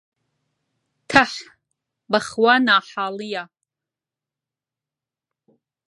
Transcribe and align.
تەح، 1.11 1.33
بەخوا 2.11 2.55
ناحاڵییە 2.65 3.43